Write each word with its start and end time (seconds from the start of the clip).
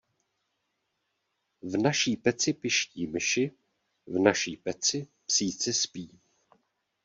V 1.61 1.77
naší 1.77 2.15
peci 2.17 2.53
piští 2.53 3.07
myši, 3.07 3.51
v 4.07 4.19
naší 4.19 4.57
peci 4.57 5.07
psíci 5.25 5.73
spí. 5.73 6.19